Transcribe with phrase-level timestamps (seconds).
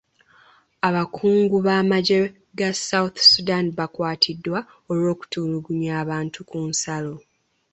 [0.87, 2.17] Abakungu b'amagye
[2.57, 4.59] ga south Sudan baakwatiddwa
[4.91, 7.15] olw'okutulugunya bantu ku nsalo.